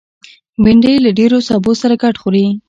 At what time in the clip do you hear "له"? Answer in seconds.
1.05-1.09